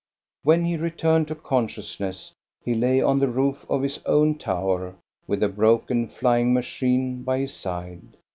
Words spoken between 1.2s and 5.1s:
to consciousness he lay on the roof of his own tower,